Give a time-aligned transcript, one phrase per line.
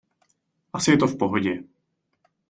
[0.73, 1.63] Asi je to v pohodě.